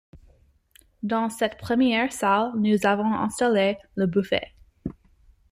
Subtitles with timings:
[1.03, 4.55] dans cette première salle nous avons installé le buffet.